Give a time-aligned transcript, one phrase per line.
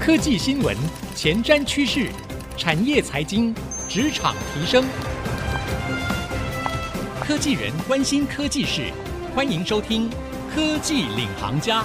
[0.00, 0.74] 科技新闻、
[1.14, 2.10] 前瞻趋势、
[2.56, 3.54] 产业财经、
[3.86, 4.82] 职场提升，
[7.20, 8.90] 科技人关心科技事，
[9.34, 10.08] 欢迎收听
[10.54, 11.82] 《科技领航家》。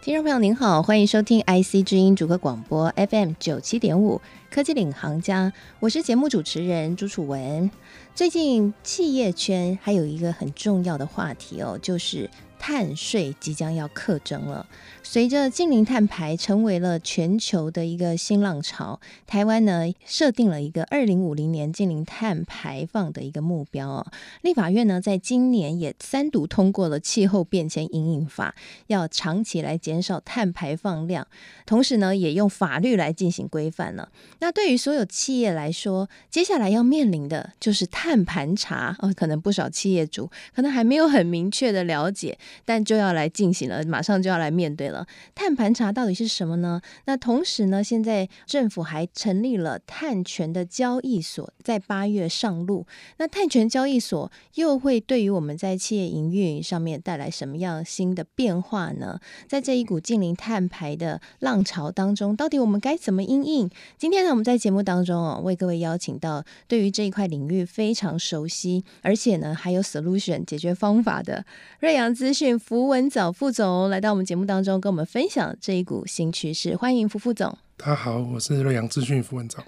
[0.00, 4.20] 听众朋友您好，欢迎收听 IC 之音主客广播 FM 九七点五
[4.52, 5.46] 《科技领航家》，
[5.78, 7.70] 我是节目主持人朱楚文。
[8.16, 12.28] 最近企业圈还有一个很重要的话题哦，就是
[12.62, 14.64] 碳税即将要课征了。
[15.02, 24.06] 随着净零碳排成为了全球的一个新浪潮，台湾呢设定了一个二零五零年净零碳排放的一个目标哦。
[24.42, 28.54] 立法院呢在今年也三读通过了气候变迁因应法，
[28.86, 31.26] 要长期来减少碳排放量，
[31.66, 34.08] 同时呢也用法律来进行规范了。
[34.38, 39.12] 那对于所有企业来说，接下来要面临的就是碳盘查哦。
[39.16, 45.06] 可能不少企业主可能还没有很明确的了解，但就要来进行了，马上就要来面对了。
[45.34, 46.80] 碳盘查到底是什么呢？
[47.04, 52.86] 那同时呢，现在政府还成立了碳权的交易所，在八月上路。
[53.18, 59.18] 那碳权交易所又会对于我们在企业营运上面带来什么样新的变化呢？
[59.46, 63.70] 在这一股近零碳排的浪潮当中，到底我们该怎么应应？
[63.98, 71.44] 今天呢，我们在节目当中哦，为各位邀请到对于这一块领域非常熟悉，而且呢还有 solution 解决方法的
[71.80, 77.56] 瑞阳资讯符文藻副总来到我们节目当中跟我们分享这一股新趋势，欢迎符副总。
[77.76, 79.64] 大家好，我是瑞阳资讯符文藻。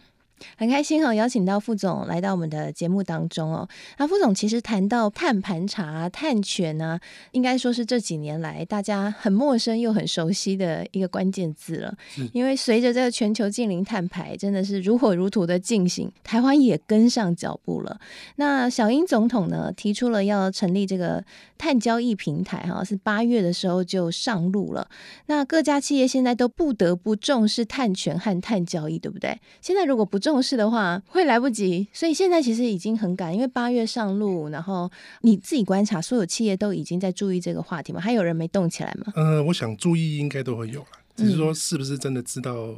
[0.56, 3.68] 很开心哈，邀请到副总来到我们的节目当中哦。
[3.98, 6.98] 那副总其实谈到碳盘查、碳权呢，
[7.32, 11.94] 应该说是这几年来大家很陌生又很熟悉的一个关键字了。
[12.32, 17.98] 因为随着这个全球近零碳排真的是如火如荼的进行，台湾也跟上脚步了。
[18.36, 21.24] 那小英总统呢提出了要成立这个
[21.58, 24.88] 碳交易平台，哈，是八月的时候就上路了。
[25.26, 29.38] 那各家企业现在都不得不重视碳权和碳交易，对不对？
[29.60, 31.86] 现在如果不重视的话，会来不及。
[31.92, 34.90] 所以现在其实已经很赶，因为八月上路，然后
[35.22, 38.00] 你自己观察，所有企业都已经在注意这个话题吗？
[38.00, 39.12] 还有人没动起来吗？
[39.16, 40.86] 呃，我想注意应该都会有了，
[41.16, 42.74] 只是说是不是真的知道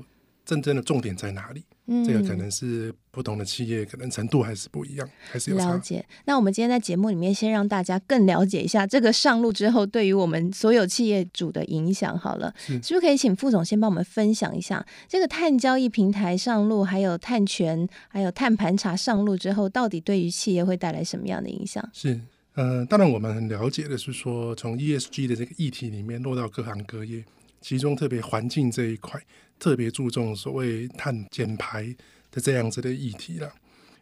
[0.47, 1.65] 真正的重点在哪里？
[1.89, 5.73] 嗯，这个可能是不同的企业，可能程度还是不一样，还是有差。
[5.73, 6.05] 了解。
[6.25, 12.19] 那我们今天在节目里面，先让大家更了解一下这个上路之后，对于我们所有企业主的影响。
[12.19, 21.87] 好了，是，是不是可以请副总先帮我们分享一下这个碳交易平台上路，还有碳权，还有碳盘查上路之后，到底对于企业会带来什么样的影响？
[21.93, 22.21] 是，
[22.55, 27.25] 呃，当然我们很了解的是说，从 ESG 的这个议题里面落到各行各业，
[27.61, 29.21] 其中特别环境这一块。
[29.59, 31.94] 特别注重所谓碳减排
[32.31, 33.53] 的这样子的议题了，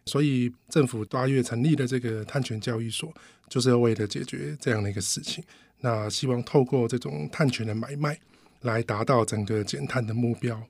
[0.05, 3.13] 所以政府八月成立的这个碳权交易所，
[3.47, 5.43] 就是要为了解决这样的一个事情。
[5.79, 8.19] 那希望透过这种碳权的买卖，
[8.61, 10.61] 来达到整个减碳的目标。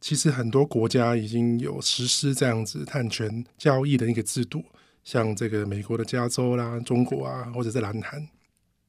[0.00, 4.64] 其实很多国家已经有实施这样子碳权交易的一个制度，
[5.04, 8.28] 像这个美国的加州啦、中国啊，或者是南韩，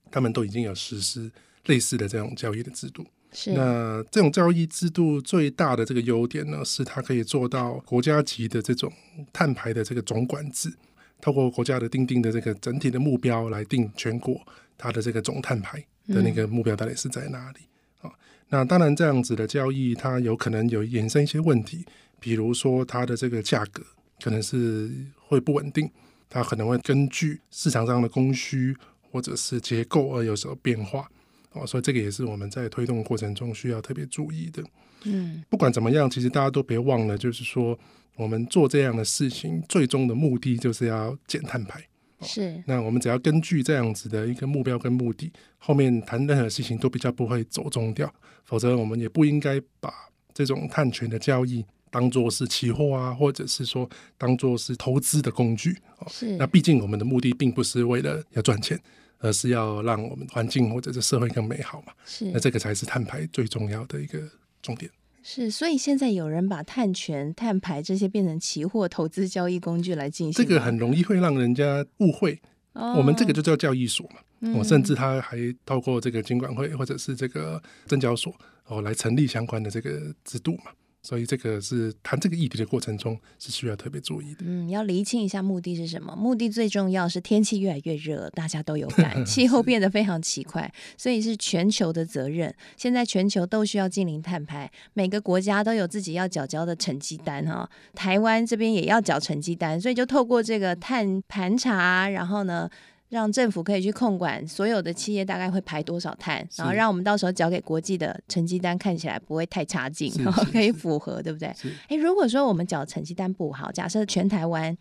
[0.10, 1.32] 他们都已经有实施
[1.66, 3.06] 类似的这种交易的制度。
[3.48, 8.92] 那这种交易制度最大的这个优点呢，是它可以做到国家级的这种
[9.32, 10.72] 碳排的这个总管制，
[11.20, 14.40] 透过国家的订定的这个整体的目标来定全国
[14.78, 17.60] 它的这个总碳排的那个目标到底是在哪里
[18.02, 18.12] 啊？
[18.50, 21.86] 那当然这样子的交易，它有可能有衍生一些问题，
[22.20, 23.84] 比如说它的这个价格
[24.22, 24.92] 可能是
[25.28, 25.90] 会不稳定，
[26.30, 28.76] 它可能会根据市场上的供需
[29.12, 31.10] 或者是结构而有所变化。
[31.54, 34.64] 哦，所以这个也是我们在推动过程中需要特别注意的。
[35.04, 37.78] 嗯，不管怎么样，其实大家都别忘了，就是说
[38.16, 41.84] 我们做这样的事情，最终的目的就是要减碳排。
[42.22, 42.64] 是。
[42.66, 48.12] 那我们只要根据这样子的一个目标跟目的，后面谈任何事情都比较不会走中掉。
[48.46, 49.94] 否则，我们也不应该把
[50.34, 55.78] 这种碳权的交易当做是期货啊，或者是说当做是投资的工具。
[56.08, 56.38] 是。
[56.38, 58.80] 那毕竟我们的目的并不是为了要赚钱。
[59.24, 61.94] 而是要让我们环境或者是社会更美好嘛？
[62.06, 64.20] 是，那这个才是碳排最重要的一个
[64.62, 64.92] 重点。
[65.24, 72.38] 是，所以现在有人把碳权、碳排这些变成期货投资交易工具来进行，这个很容易会让人家误会。
[72.74, 74.18] 哦，我们这个就叫交易所嘛。
[74.54, 78.36] 我、嗯、甚至他还透过这个金管会或者是这个证交所
[78.66, 80.72] 哦来成立相关的这个制度嘛。
[81.04, 84.42] 所以这个是谈这个议题的过程中是需要特别注意的。
[84.46, 86.16] 嗯，要厘清一下目的是什么？
[86.16, 92.56] 目的最重要是天气越来越热，大家都有感， 气候变得非常奇快，所以是全球的责任。
[92.78, 97.70] 现在全球都需要净零碳排，每个国家都有自己要缴交的成绩单哈。
[97.94, 102.70] 台湾这边也要缴成绩单，所以就透过这个碳盘查，然后呢，
[103.14, 111.48] 让政府可以去控管所有的企业大概会排多少碳，然后让我们到时候交给国际的成绩单看起来不会太差劲， 然后可以符合，对不对？
[111.90, 114.76] 哎，如果说我们缴成绩单不好，假设全台湾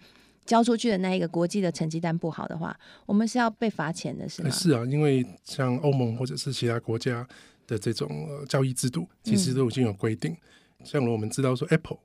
[0.46, 2.75] 交出去的那一个国际的成绩单不好的话，
[3.05, 4.49] 我们是要被罚钱的，是吗？
[4.49, 7.28] 是啊，因为像欧盟或者是其他国家
[7.67, 10.32] 的这种呃交易制度，其实都已经有规定。
[10.32, 11.99] 嗯、像我们知道说 Apple。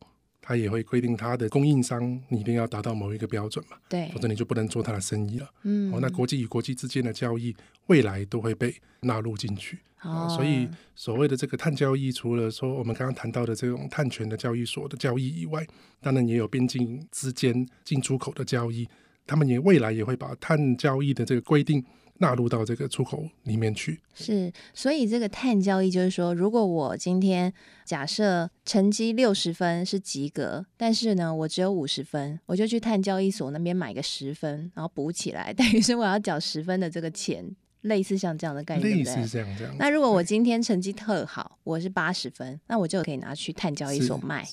[0.48, 5.50] 他也会规定它的供应商，你一定要达到某一个标准嘛，对，否则你就不能做它的生意了。
[5.64, 7.54] 嗯，哦，那国际与国际之间的交易，
[7.88, 9.78] 未来都会被纳入进去。
[10.04, 15.68] 哦，所以所谓的这个碳交易，除了说我们刚刚谈到的这种碳权的交易所的交易以外，
[16.00, 18.88] 当然也有边境之间进出口的交易，
[19.26, 21.84] 他们也未来也会把碳交易的这个规定。
[22.20, 27.54] 纳入到这个出口里面去，是，所以这个碳交易就是说，如果我今天
[27.86, 37.46] 假设成绩六十分是及格，但是呢，我只有五十分，我就去碳交易所那边买个十分，然后补起来， 等于是我要缴十分的这个钱，
[37.82, 39.76] 类似像这样的概念，类似这样这样。
[39.78, 44.44] 那如果我今天成绩特好，我是八十分，那我就可以拿去碳交易所卖。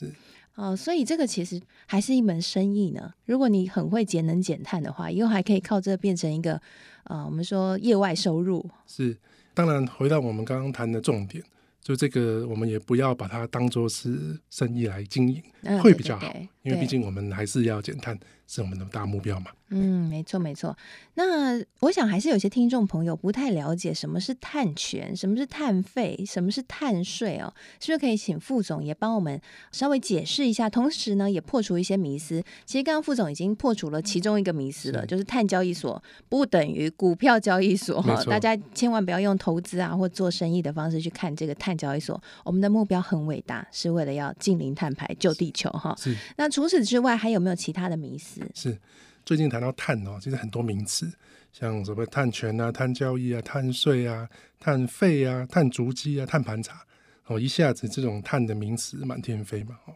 [0.57, 3.13] 哦，所以这个其实还是一门生意呢。
[3.27, 6.61] 如果你很会节能减碳的话，以后还可以靠这变成一个，
[7.05, 8.65] 呃，我们说业外收入。
[8.87, 9.17] 是，
[9.53, 11.43] 当然回到我们刚刚谈的重点，
[11.83, 19.51] 就这个我们也不要把它当做是生意来经营，嗯、会比较好，对对对，因为毕竟我们还是要减碳，是我们的大目标嘛。
[19.69, 20.77] 嗯，没错没错。
[21.15, 29.41] 那我想还是有些听众朋友不太了解什么是碳权，什么是碳费，什么是碳税哦，是不是可以请副总也帮我们
[29.73, 30.71] 稍微解释一下？
[30.71, 32.43] 同时呢，也破除一些迷思。
[32.65, 38.01] 其实刚刚副总已经破除了其中一个迷思了，是就是碳交易所不等于股票交易所。
[38.03, 42.23] 错大家千万不要用投资啊或做生意的方式去看这个碳交易所。
[42.45, 45.95] 我们的目标很伟大，是为了要近零碳排救地球哈。
[45.99, 46.15] 是。
[46.37, 48.41] 那除此之外，还有没有其他的迷思？
[48.55, 48.79] 是。
[49.27, 51.13] 最近谈到碳哦，其实很多名词，
[51.53, 54.29] 像什么碳权啊、碳交易啊、碳税啊、
[54.61, 56.81] 碳费啊、碳足迹啊、碳盘查
[57.27, 59.77] 哦，一下子这种碳的名词满天飞嘛。
[59.87, 59.95] 哦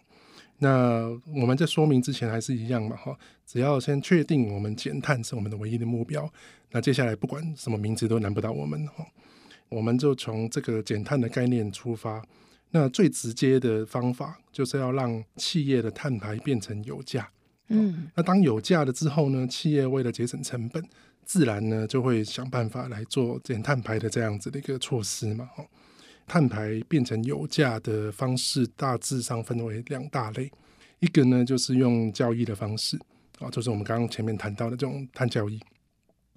[0.60, 1.08] 那
[1.40, 3.16] 我们在说明之前还是一样嘛哈，
[3.46, 6.28] 只要先确定我们减碳是我们的唯一的目标，
[6.72, 9.06] 那接下来不管什么名词都难不倒我们哈。
[9.69, 12.20] 我们就从这个减碳的概念出发，
[12.70, 17.31] 那最直接的方法就是要让企业的碳排变成有价。
[17.69, 20.82] 嗯，那当有价了之后呢，企业为了节省成本，
[21.25, 25.49] 自然呢就会想办法来做减碳排的这样子的一个措施嘛。
[25.56, 25.67] 哦，
[26.26, 30.50] 碳排变成有价的方式大致上分为两大类，
[31.00, 32.99] 一个呢就是用交易的方式
[33.38, 35.61] 啊，就是我们刚刚前面谈到的这种碳交易。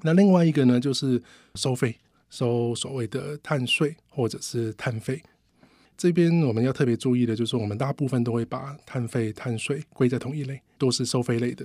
[0.01, 1.22] 那另外一个呢就是
[1.56, 1.95] 收费，
[2.30, 5.22] 收所谓的碳税或者是碳费。
[6.01, 11.63] 这边我们要特别注意的，就是我们大部分都会把碳费、碳税归在同一类，都是收费类的。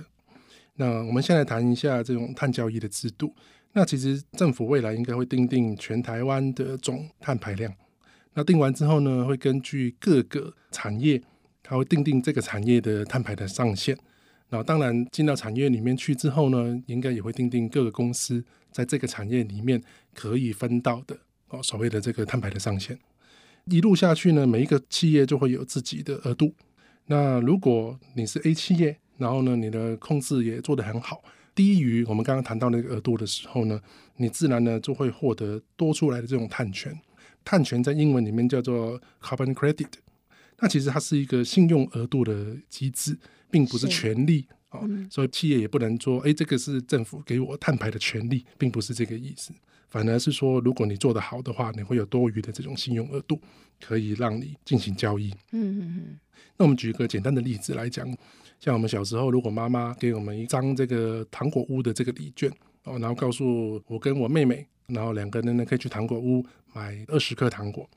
[0.75, 3.33] 那我们先来谈一下这种碳交易的制度。
[3.73, 7.73] 那其实政府未来应该会定定全台湾的总碳排量。
[8.35, 11.19] 那定完之后呢，会根据各个产业，
[11.63, 13.97] 它会定定这个产业的碳排的上限。
[14.49, 19.81] 那当然进到产业里面去之后呢，应该也会定定各个公司在这个产业里面
[20.13, 21.17] 可以分到的
[21.47, 22.99] 哦，所谓的这个碳排的上限。
[23.69, 26.53] 一路下去呢，每一个企业就会有自己的额度。
[27.05, 31.23] 那如果你是 A 企业，然后呢，你的控制也做得很好，
[31.53, 33.79] 低于我们刚刚谈到那个额度的时候呢，
[34.17, 36.97] 你自然呢就会获得多出来的这种碳权。
[37.43, 39.87] 碳权在英文里面叫做 carbon credit。
[40.59, 43.17] 那其实它是一个信用额度的机制，
[43.49, 44.45] 并不是权利
[44.77, 44.87] 啊。
[45.09, 49.51] 所以企业也不能说，哎，这个是政府给我碳排的权利，并不是这个意思。
[49.89, 53.39] 反而是说，如果你做得好的话，你会有多余的这种信用额度，
[53.79, 55.31] 可以让你进行交易。
[55.51, 56.19] 嗯嗯嗯。
[56.57, 58.05] 那我们举一个简单的例子来讲，
[58.59, 62.51] 像我们小时候，如果妈妈给我们一张这个糖果屋的这个礼券
[62.83, 67.89] 哦，然后告诉我跟我妹妹，然后两个人呢可以去糖果屋买二十颗糖果。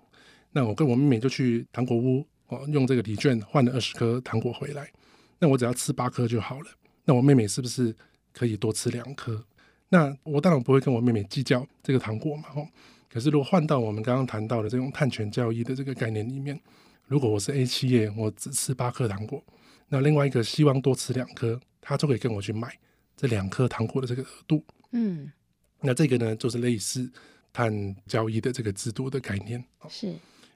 [0.53, 4.89] 那我跟我妹妹就去糖果屋哦，用这个礼券换了二十颗糖果回来。
[5.41, 6.67] 那我只要吃八颗就好了。
[7.05, 7.93] 那我妹妹是不是
[8.33, 9.45] 可以多吃两颗？
[9.89, 12.69] 那我当然不会跟我妹妹计较这个糖果嘛，哦。
[13.09, 16.61] 可是如果换到我们刚刚谈到的这种碳权交易的这个概念里面，
[17.09, 19.43] 如果我是 A 企业，我只吃八颗糖果，
[19.89, 22.73] 那另外一个希望多吃两颗，他就可以跟我去买
[23.17, 24.65] 这两颗糖果的这个额度。
[24.93, 25.33] 嗯，
[25.81, 27.11] 那这个呢，就是类似
[27.53, 29.65] 碳交易的这个制度的概念。
[29.89, 30.15] 是，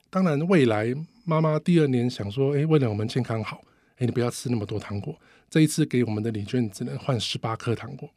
[0.08, 3.60] 当然未来妈妈第二年想说，哎，为了我们健康好，
[3.96, 8.08] 哎，你不要吃那么多糖果，这一次给我们的礼券只能换十八颗糖果。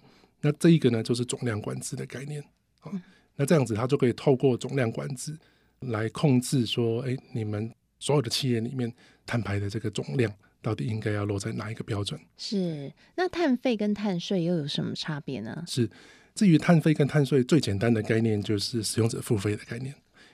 [0.41, 2.43] 那这一个呢，就是总量管制的概念
[2.81, 2.91] 啊。
[3.35, 5.37] 那这样子，它就可以透过总量管制
[5.81, 8.91] 来控制说，哎，你们所有的企业里面
[9.25, 12.19] 碳排的这个总量到底应该要落在哪一个标准？
[12.37, 12.91] 是。
[13.15, 15.63] 那碳费跟碳税又有什么差别呢？
[15.67, 15.89] 是
[16.33, 19.93] 至于碳费跟碳税，最简单的概念就是使用者付费的概念，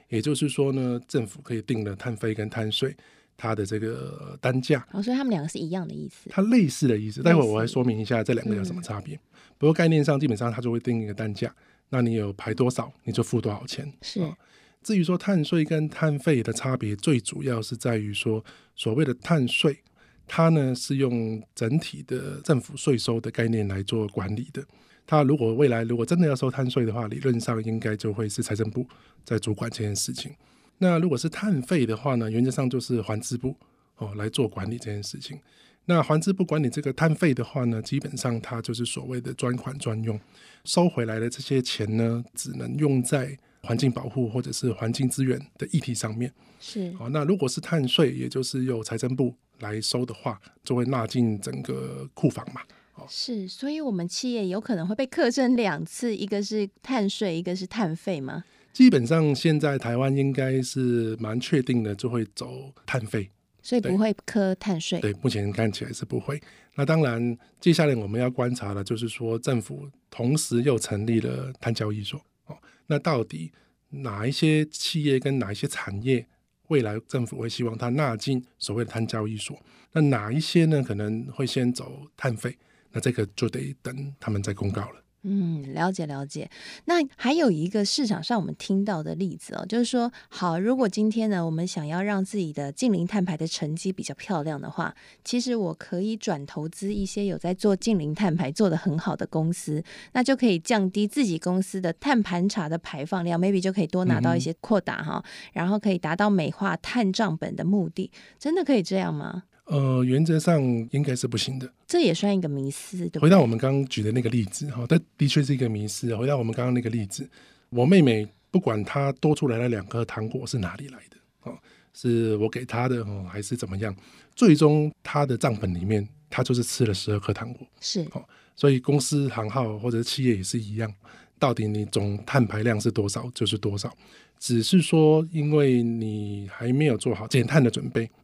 [0.09, 2.95] 也就是说呢，政府可以定了碳费跟碳税。
[3.43, 6.29] 它的这个单价，哦，所以他们两个是一样的意思。
[6.29, 9.15] 它类似的意思，待会儿我来说明一下这两个有什么差别。
[9.15, 9.19] 嗯、
[9.57, 11.53] 不过概念上，基本上它就会定一个单价，
[11.89, 13.91] 那你有排多少，你就付多少钱。
[14.01, 14.21] 是。
[14.21, 14.33] 哦、
[14.81, 18.41] 至于说碳税跟碳费的差别，最主要是在于说，
[18.77, 19.77] 所谓的碳税，
[20.25, 24.63] 它呢是用整体的政府税收的概念来做管理的。
[25.05, 28.87] 它如果未来如果真的要收碳税的话，理论上应该就会是财政部
[29.25, 30.31] 在主管这件事情。
[30.77, 33.55] 那如果是碳费的话呢，原则上就是环资部
[33.97, 35.39] 哦来做管理这件事情。
[35.85, 40.19] 那环资部管理这个碳费的话呢，基本上它就是所谓的专款专用，
[40.63, 46.31] 收回来的这些钱呢，只能用在环境保护或者是环境资源的议题上面。
[46.59, 52.61] 是哦，那如果是碳税，也就是由财政部来收的话，就会纳进整个库房嘛。
[52.95, 58.45] 哦，是，所以我们企业有可能会被课征两次，一个是碳税，一个是碳费吗？
[58.73, 63.29] 基本上，现在台湾应该是蛮确定的，就会走碳费，
[63.61, 64.99] 所以不会磕碳税。
[64.99, 66.41] 对，目前看起来是不会。
[66.73, 72.19] 那当然，接下来我们要观察的，就是说政府同时又成立了碳交易所。
[72.47, 73.51] 哦，那到底
[73.89, 76.25] 哪一些企业跟哪一些产业，
[76.69, 79.55] 未来政府会希望它纳进所谓的碳交易所？
[79.91, 80.81] 那哪一些呢？
[80.81, 82.57] 可能会先走碳费？
[82.91, 85.02] 那这个就得等他们再公告了。
[85.23, 86.49] 嗯，了解了解。
[86.85, 108.11] 那还有一个市场上我们听到的例子哦，就是说，好，如果今天呢，我们想要让自己的近零碳排的成绩比较漂亮的话，其实我可以转投资一些有在做近零碳排做得很好的公司，那就可以降低自己公司的碳盘查的排放量，maybe 就可以多拿到一些扩大哈，嗯、然后可以达到美化碳账本的目的。
[108.37, 109.43] 真的可以这样吗？
[109.65, 111.71] 呃，原则上应该是不行的。
[111.87, 113.21] 这也算一个迷思，对不对？
[113.21, 116.13] 回到我们刚刚举的那个例子，哈，但的确是一个迷思。
[116.15, 117.27] 回到我们刚刚那个例子，
[117.69, 121.57] 我妹妹不管她多出来的两颗糖果是哪里来的，哦，
[121.93, 123.95] 是我给她的，哦，还是怎么样？
[124.35, 128.23] 最终她的账本里面，她就是吃了十二颗糖果，是，哦，
[128.55, 130.93] 所以公司行号或者企业也是一样，
[131.39, 133.95] 到底你总碳排量是多少就是多少，
[134.39, 138.22] 只是说因为你还没有做好减碳的准备，哦。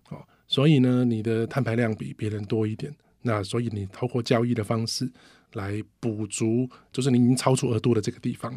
[0.49, 5.09] 所以呢，你的碳排量比别人多一点，那所以你透过交易的方式
[5.53, 8.53] 来补足，就是你已经超出额度的这个地方，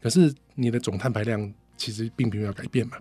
[0.00, 2.96] 可是你的总碳排量其实并没有改变嘛，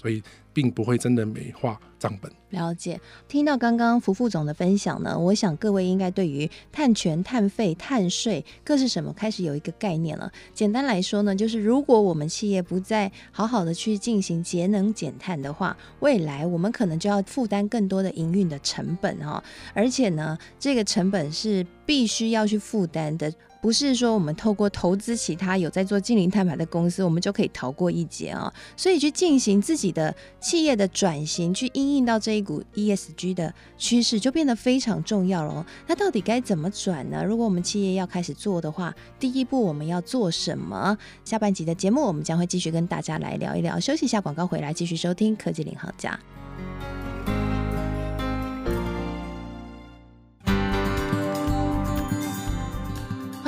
[0.00, 0.22] 所以。
[0.52, 2.28] 并不会真的美化账本。
[2.48, 10.28] 了解，听到刚刚福副总的分享呢，我想各位应该对于碳权、碳费、碳税各是什么开始有一个概念了。
[10.52, 19.40] 简单来说呢，就是如果我们企业不再好好的去进行节能减碳的话，未来我们可能就要负担更多的营运的成本哈，
[19.72, 23.32] 而且呢，这个成本是必须要去负担的。
[23.60, 28.52] 不是说我们透过投资其他有在做净零碳排的公司，我们就可以逃过一劫啊。
[28.76, 35.66] 所以去进行自己的企业的转型，去应应到这一股 ESG 的趋势，就变得非常重要了。
[35.86, 37.22] 那到底该怎么转呢？
[37.22, 40.96] 如果我们企业要开始做的话，第一步我们要做什么？
[41.24, 43.78] 下半集的节目我们将会继续跟大家来聊一聊。
[43.78, 46.18] 休息一下，广告回来继续收听科技领航家。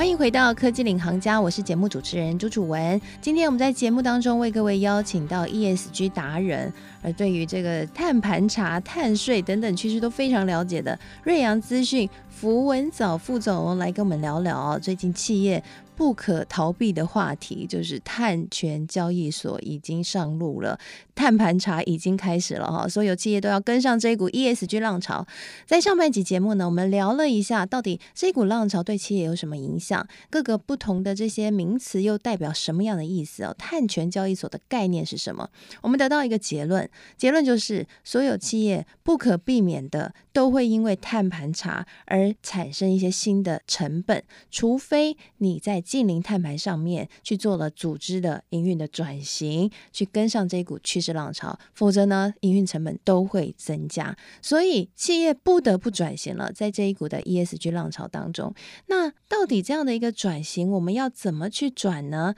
[0.03, 2.99] 欢迎回到科技领航家，我是节目主持人朱楚文。
[3.21, 15.63] 今天我们在节目当中为各位邀请到 ESG 达人，而对于这个碳盘查、碳税等等趋势都非常了解的瑞阳资讯符文藻副总来跟我们聊聊最近企业。
[15.95, 20.79] 不可逃避的话题就是碳权交易所已经上路了，
[21.15, 25.25] 碳盘查已经开始了哈，所有企业都要跟上这一股 ESG 浪潮。
[25.65, 33.55] 在上半集节目呢，我们聊了一下到底这股浪潮对企业有什么影响，各个不同的这些名词又代表什么样的意思哦？
[33.57, 35.49] 碳权交易所的概念是什么？
[35.81, 54.17] 我们得到一个结论，结论就是所有企业不可避免的都会因为碳盘查而产生一些新的成本，除非你在近零碳排上面去做了组织的营运的转型，去跟上这一股趋势浪潮，否则呢，营运成本都会增加。
[54.41, 58.55] 所以企业不得不转型了，在这一股的 ESG 浪潮当中，
[58.87, 62.33] 那到底这样的一个转型，我们要怎么去转呢？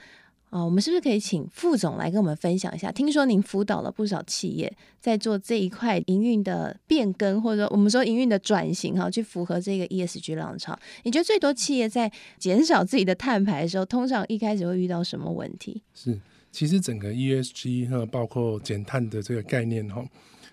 [0.56, 2.90] 啊，我们是不是可以请副总来跟我们分享一下？
[2.90, 10.74] 听说您辅导了不少企业在做这一块营运的变更，或者说我们说营运的转型，哈，去符合这个 ESG 浪潮。
[11.02, 15.82] 你觉得最多企业在减少自己的碳排的时候，通常一开始会遇到什么问题？
[15.92, 16.18] 是，
[16.50, 20.02] 其实整个 ESG 哈，包括减碳的这个概念哈，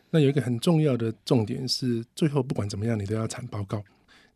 [0.10, 3.82] 那有一个很重要的重点是，最后不管怎么样，你都要产报告。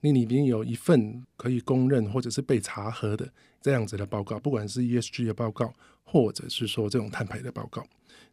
[0.02, 3.28] 你里边有一份可以公认或者是被查核的
[3.62, 5.74] 这样子的报告，不管是 ESG 的报告，
[6.04, 7.86] 或者是说这种碳排的报告。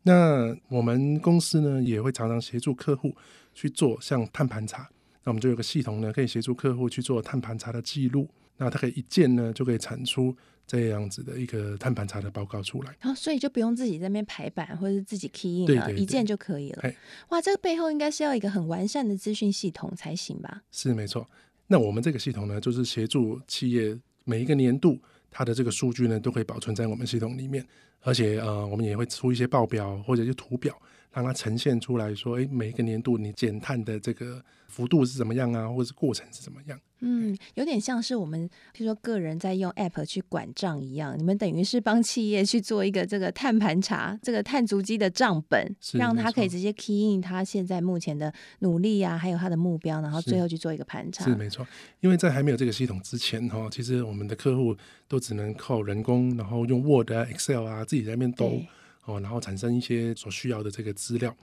[0.03, 3.15] 那我们公司呢，也会常常协助客户
[3.55, 4.89] 去做像碳盘查。
[5.25, 8.29] 那我们就有个系统呢，可以协助客户去做碳盘查的记录。
[8.57, 12.95] 那它可以一键呢，就可以产出这样子的一个碳盘查的报告出来。
[13.01, 16.93] 然后，所以就不用自己在那边排版，或者是自己 key in 了，一键就可以了。
[17.31, 20.63] 哇，这个背后应该是要一个很完善的资讯系统才行吧？
[20.71, 21.29] 是没错。
[21.67, 24.99] 那我们这个系统呢，就是协助企业每一个年度
[25.31, 27.67] 它的这个数据呢，都可以保存在我们系统里面。
[28.07, 30.79] 而且呃，我们也会出一些报表或者是图表，
[31.15, 36.79] 让它呈现出来说，诶，每一个年度你减碳的这个幅度是怎么样啊，或者是过程是怎么样？
[37.07, 51.25] 嗯，有点像是我们譬如说个人在用 App 去管账一样，你们等于是帮企业去做一个这个碳盘查，这个碳足迹的账本，让他可以直接 key in 他现在目前的努力啊，还有他的目标，然后最后去做一个盘查。
[51.25, 51.67] 是，是没错，
[52.01, 54.75] 因为在还没有这个系统之前哈，其实我们的客户
[55.07, 58.63] 都只能靠人工，然后用 Word 啊、Excel 啊自己在那边兜
[59.05, 61.35] 哦，然后产生一些所需要的这个资料。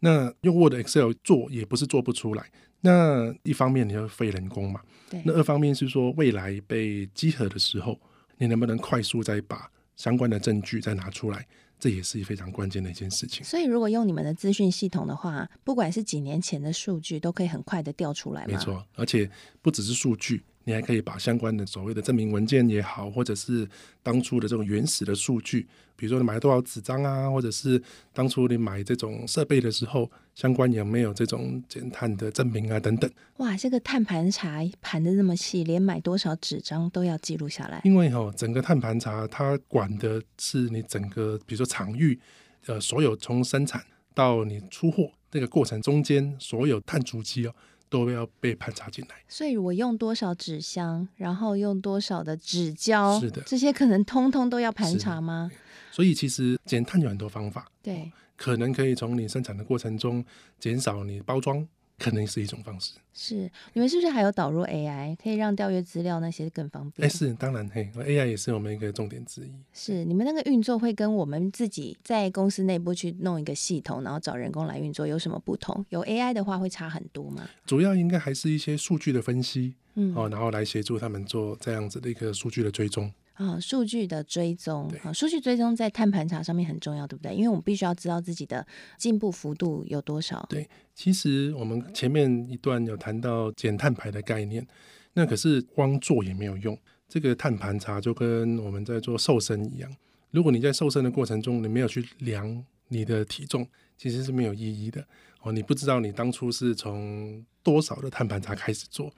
[0.00, 2.50] 那用 Word、Excel 做也不是做不出来。
[2.80, 4.80] 那一方面你要费人工嘛，
[5.24, 7.98] 那二方面是说未来被集合的时候，
[8.36, 11.46] 你能不能快速再把相关的证据再拿出来？
[11.80, 13.44] 这也是非常关键的一件事情。
[13.44, 18.44] 所以如果用你们的资讯系统的话，不管是几年前的数据，都可以很快的调出来？
[18.46, 19.30] 没错，而且
[19.62, 20.42] 不只是数据。
[20.68, 23.66] 你还可以把相关的所谓的证明文件也好，或者是
[24.02, 27.82] 当初的这种原始的数据，比如说你买了多少纸张啊，或者是
[28.12, 33.10] 当初你买这种设备的时候，相关有没有这种减碳的证明啊等等。
[33.38, 37.80] 哇，这个碳盘查盘的那么细，连买多少纸张都要记录下来。
[37.84, 42.20] 因为哈、哦，整个碳盘查它管的是你整个，比如说场域，
[42.66, 43.82] 呃，所有从生产
[44.12, 47.54] 到你出货这个过程中间所有碳足迹哦。
[47.88, 55.50] 都要被盘查进来，所以我用多少纸箱，然后用多少的纸胶，是的，这些可能通通都要盘查吗？
[55.90, 60.24] 所以其实减碳有很多方法，对，可能可以从你生产的过程中
[60.58, 61.66] 减少你包装。
[61.98, 62.92] 可能是一种方式。
[63.12, 67.04] 是，你们是不是还有导入 AI，可以让调阅资料那些更方便？
[67.04, 69.50] 哎，是，当然，嘿，AI 也是我们一个重点之一。
[69.72, 75.84] 是，你们那个运作会跟我们自己在公司内部去弄一个系统，然后找人工来运作有什么不同？
[75.88, 77.48] 有 AI 的话会差很多吗？
[77.66, 83.12] 主要应该还是一些数据的分析，嗯，哦，然后来协助他们做这样子的一个数据的追踪。
[83.38, 87.32] 啊、哦，数据的追踪啊，数据追踪在碳盘查上面很重要，对不对？
[87.32, 90.44] 因为我们必须要知道自己的进步幅度有多少。
[90.50, 94.66] 对，其实我们前面一段有谈到减碳排的概念，
[95.12, 96.76] 那可是光做也没有用。
[97.08, 99.88] 这个碳盘查就跟我们在做瘦身一样，
[100.32, 103.64] 如果你在瘦身的过程中，你没有去量你的体重，
[103.96, 105.06] 其实是没有意义的
[105.42, 105.52] 哦。
[105.52, 109.12] 你不知道你当初是从多少的碳盘查开始做，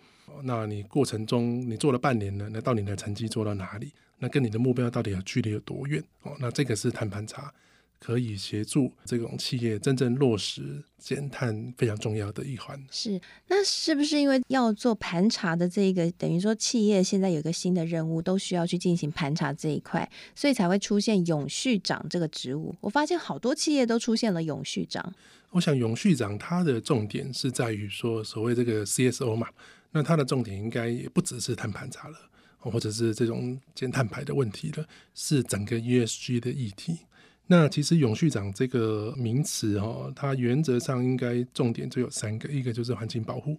[0.45, 3.91] 那你过程中你做了半年了，那到你的成绩做到哪里？
[4.21, 6.01] 那跟你的目标到底有距离有多远？
[6.23, 7.53] 哦，那这个是碳盘查
[7.99, 12.83] 可以协助这种企业真正落实减碳非常重要的一环。
[12.91, 22.75] 是，那是不是因为要做盘查的这个，等于说企业现在有一个新的任务，都需要去进行盘查这一块，所以才会出现永续长这个职务？
[22.81, 25.13] 我发现好多企业都出现了永续长。
[25.51, 29.49] 我想永续长它的重点是在于说所谓这个 CSO 嘛，
[29.91, 32.30] 那它的重点应该也不只是碳盘查了。
[32.61, 36.99] 或者是这种减碳排的问题了，是整个 ESG 的议题。
[37.47, 43.59] 那其实永续长这个名词哦，它原则上应该重点就有三个，一个就是环境保护，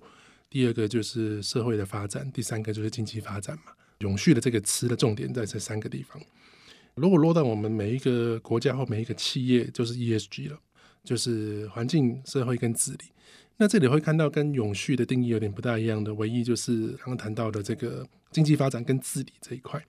[0.49, 3.73] 第二个就是社会的发展，第三个就是经济发展嘛。
[3.99, 6.21] 永续的这个词的重点在这三个地方。
[6.95, 10.59] 如果落到我们每一个国家或每一个企业，就是 ESG 了，
[11.03, 12.99] 就是环境、社会跟治理。
[13.61, 19.79] 那这里会看到跟永续的定义有点不大一样的，唯一就是刚刚谈到的这个经济发展跟治理这一块。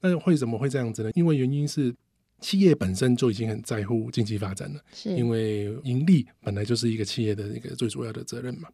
[0.00, 1.10] 那为什么会这样子呢？
[1.16, 1.92] 因为原因是
[2.38, 8.68] 企业本身就已经很在乎经济发展了，是因为盈利本来就是一个企业的一个最主要的责任嘛。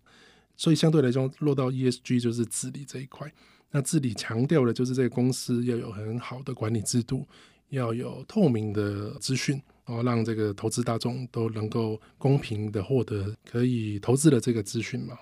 [0.54, 3.32] 所以相对来说，落到 ESG 就是治理这一块。
[3.70, 7.26] 那治理强调的就是这个公司要有很好的管理制度，
[7.70, 9.62] 要有透明的资讯。
[9.86, 15.18] 哦，让这个投资大众都能够公平的获得可以投资的这个资讯嘛。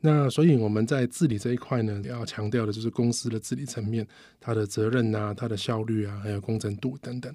[0.00, 4.06] 那所以我们在治理这一块呢，要强调的就是公司的治理层面，
[4.40, 7.32] 它的责任啊，它的效率啊，还有公正度等等。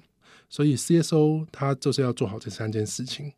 [0.50, 3.32] 所以 CSO 它就是要做好这三件事情。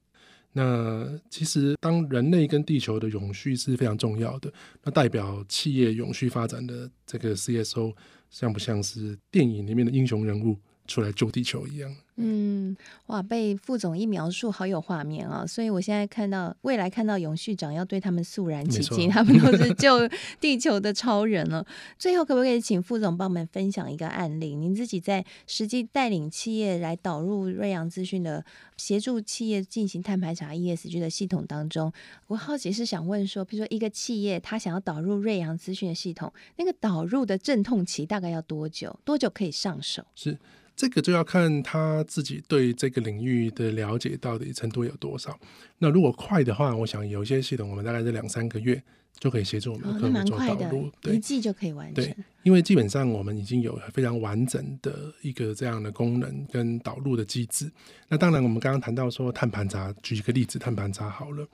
[0.53, 4.53] 那其实当人类跟地球的永续是非常重要的，
[4.83, 7.95] 那代表企业永续发展的这个 CSO
[8.31, 10.57] 像不像是电影里面的英雄人物？
[10.89, 15.47] 出来救地球一样，嗯，哇，被副总一描述，好有画面啊！
[15.47, 21.65] 所以我现在看到未来看到永续长要对他们肃然起敬， 他们都是救地球的超人了。
[21.99, 24.55] 最后，可不可以请副总帮我们分享一个案例？
[24.55, 28.45] 您自己在实际带领企业来导入瑞阳资讯的
[28.77, 31.93] 协助企业进行碳排查 ESG 的系统当中，
[32.27, 38.99] 我好奇是想问说，比如说一个企业他想要导入瑞阳资讯的系统，那个导入的阵痛期大概要多久？
[39.05, 40.05] 多久可以上手？
[40.15, 40.39] 是。
[40.77, 45.39] 这个就要看他自己对这个领域的了解到底程度有多少。
[45.79, 48.83] 那如果快的话，我想有些系统我们大概在两三个月
[49.21, 52.05] 就可以协助我们的客户做导入，对，一季就可以完成。
[52.05, 57.71] 对，因为基本上我们已经有非常完整的一个这样的功能跟导入的机制。
[58.09, 61.47] 那当然，我们刚刚谈到说碳盘查，举一个例子，碳盘查好了，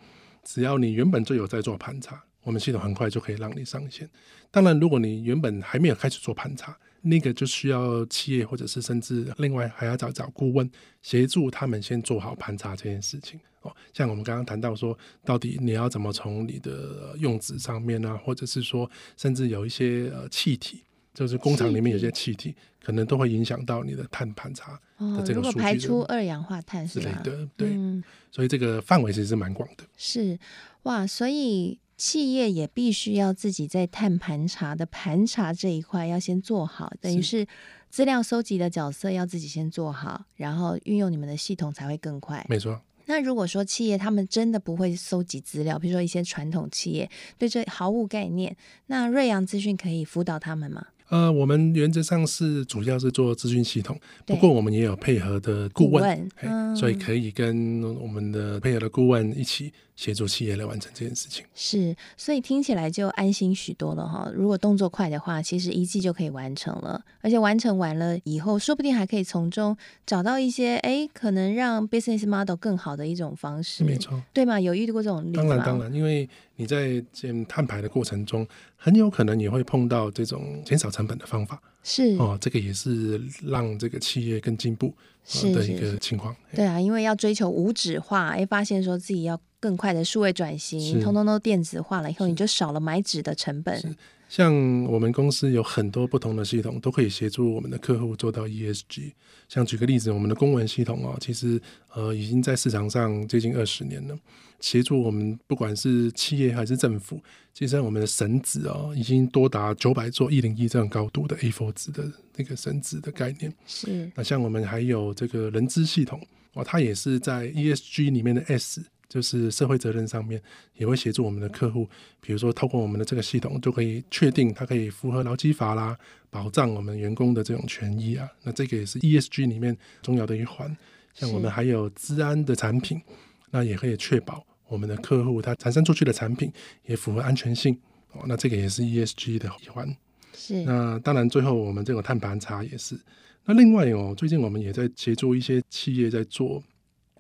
[0.43, 4.09] 只要你原本就有在做盘查，我们系统很快就可以让你上线。
[4.51, 6.77] 当然，如果你原本还没有开始做盘查，
[7.09, 10.69] 那个就需要企业或者是甚至另外还要找找顾问
[11.03, 13.73] 协助他们先做好盘查这件事情哦。
[13.93, 20.83] 像我们刚刚谈到说，到底你要怎么从你的用纸上面啊，或者是说甚至有一些呃气体，
[21.15, 25.39] 就是工厂里面有些气体，可能都会影响到你的碳盘查的这个数据的。
[25.39, 29.85] 哦，如果排出二氧化碳之类的，对，嗯，所以这个范围其实是蛮广的。
[29.97, 30.37] 是
[30.83, 31.79] 哇，所以。
[31.97, 37.47] 企业也必须要自己在碳盘查的盘查这一块要先做好，等于是
[37.89, 42.45] 资料收集的角色要自己先做好，然后运用你们的系统才会更快。
[42.49, 42.81] 没错。
[43.07, 48.57] 那如果说企业他们真的不会搜集资料，比如说一些传统企业对这毫无概念，
[48.87, 50.89] 那瑞阳资讯可以辅导他们吗？
[51.09, 59.73] 呃，我们原则上是主要是做资讯系统，不过我们也有配合的顾问，顾问嗯、所以可以跟我们的配合的顾问一起。
[59.97, 64.31] 协助企业来完成这件事情，是，所以听起来就安心许多了哈。
[64.35, 74.61] 如果动作快的话，其实一季就可以完成了，而且完成完了以后，说不定还可以从中找到一些哎，可能让 business model 更好的一种方式，没错，对吗？
[74.61, 75.49] 有遇到过这种例子吗？
[75.49, 86.35] 当然，当然，因为你在减碳排的过程中，很有可能你会碰到这种减少成本的方法，是哦，这个也是让这个企业更进步是的一个情况。
[86.55, 89.41] 对啊，因为要追求无纸化，哎，发现说自己要。
[89.59, 93.97] 更快的数位转型，通通都电子化了以后，你就少了买纸的成本。
[94.29, 99.13] 像我们公司有很多不同的系统，都可以协助我们的客户做到 ESG。
[99.49, 101.61] 像举个例子，我们的公文系统哦，其实
[101.95, 104.17] 呃已经在市场上接近二十年了，
[104.61, 113.53] 协助我们不管是企业还是政府，其实我们的神纸哦，已经多达九百座一零一这样高度的 A4 纸的那个神纸的概念。
[113.67, 114.11] 是。
[114.15, 116.21] 那像我们还有这个人资系统
[116.55, 118.85] 哦，它也是在 ESG 里面的 S。
[119.09, 120.43] 就是社会责任上面
[120.75, 121.89] 也会协助我们的客户，
[122.21, 125.97] 比如说透过我们的这个系统，就可以确定它可以符合劳基法啦，
[126.29, 128.29] 保障我们员工的这种权益啊。
[128.43, 130.77] 那这个也是 ESG 里面重要的一环。
[131.15, 133.01] 像我们还有资安的产品，
[133.51, 136.53] 那也可以确保我们的客户他产生出去的产品
[136.85, 137.79] 也符合安全性
[138.13, 138.25] 哦。
[138.27, 139.97] 那这个也是 ESG 的一环。
[140.35, 140.63] 是。
[140.63, 142.99] 那当然，最后我们这种碳盘查也是。
[143.45, 146.63] 那另外哦，最近我们也在协助一些企业在做。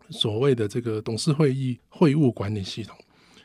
[0.08, 2.96] 所谓的这个董事会议会务管理系统，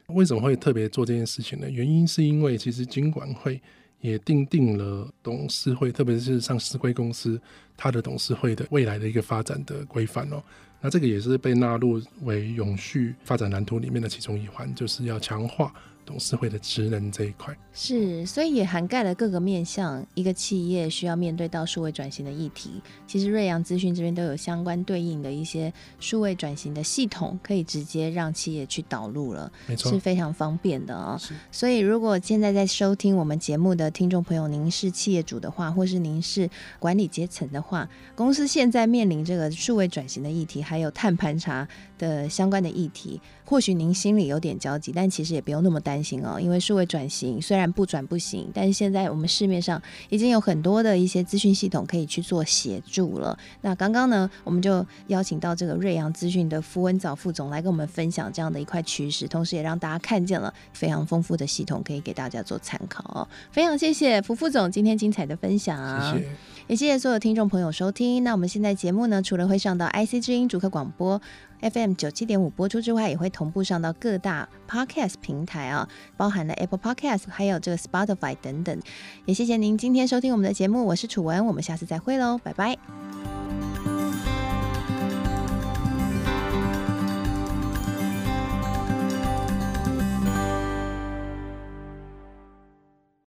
[0.10, 1.68] 为什么会特别做这件事情呢？
[1.68, 3.60] 原因是因为其实金管会
[4.00, 7.42] 也定定了董事会，特别是上市规公司
[7.76, 10.44] 它的董事会的未来的一个发展的规范哦。
[10.82, 15.72] 那这个也是被纳入为永续发展蓝图里面的其中一环，就是要强化。
[16.06, 20.06] 董事会的职能这一块是，所以也涵盖了各个面向。
[20.14, 31.36] 一个企业需要面对到数位转型的议题，其实瑞阳资讯这边都有相关对应的一些数位转型的系统，可以直接让企业去导入了，没错，是非常方便的啊、哦。
[31.52, 43.20] 所以，如果现在在收听我们节目的听众朋友，您是企业主的话，或是您是管理阶层的话，公司现在面临这个数位转型的议题，还有碳盘查的相关的议题。
[43.52, 46.40] 或许您心里有点焦急，但其实也不用那么担心哦。
[46.40, 53.38] 因为数位转型虽然不转不行，但是现在我们市面上已经有很多的一些资讯系统可以去做协助了。
[53.60, 63.28] 那刚刚呢，我们就邀请到这个瑞阳资讯的符文藻副总来跟我们分享这样的一块趋势，同时也让大家看见了非常丰富的系统可以给大家做参考哦。
[63.52, 66.30] 非常谢谢符副总今天精彩的分享，谢谢，
[66.68, 68.24] 也谢谢所有听众朋友收听。
[68.24, 71.22] 那我们现在节目呢，除了会上到 IC 之音主客广播。
[71.62, 78.80] FM 九七点五播出之外，也会同步上到各大 Podcast 平台啊，包含了 Apple Podcast，还有这个 Spotify 等等。
[79.26, 83.01] 也谢谢您今天收听我们的节目，我是楚文，我们下次再会喽，拜拜。